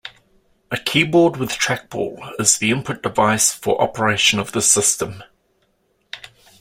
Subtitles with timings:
[0.71, 5.21] A keyboard with trackball is the input device for operation of this system.